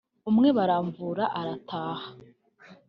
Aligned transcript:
umwe 0.29 0.49
baramuvura 0.57 1.23
arataha 1.39 2.07